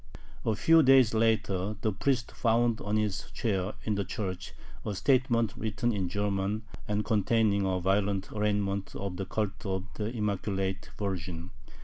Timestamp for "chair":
3.33-3.73